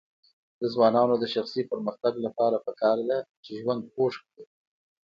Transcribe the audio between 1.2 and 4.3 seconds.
شخصي پرمختګ لپاره پکار ده چې ژوند خوږ